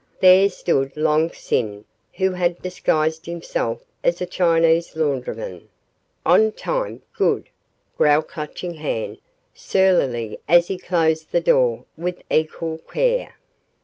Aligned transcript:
There 0.19 0.49
stood 0.49 0.97
Long 0.97 1.31
Sin, 1.31 1.85
who 2.13 2.31
had 2.31 2.59
disguised 2.59 3.27
himself 3.27 3.85
as 4.03 4.19
a 4.19 4.25
Chinese 4.25 4.95
laundryman. 4.95 5.69
"On 6.25 6.51
time 6.53 7.03
good!" 7.15 7.49
growled 7.99 8.27
Clutching 8.27 8.73
Hand 8.73 9.19
surlily 9.53 10.39
as 10.47 10.69
he 10.69 10.79
closed 10.79 11.31
the 11.31 11.39
door 11.39 11.85
with 11.95 12.23
equal 12.31 12.79
care. 12.79 13.35